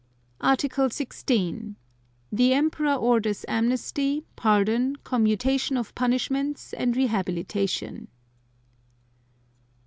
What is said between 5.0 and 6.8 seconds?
commutation of punishments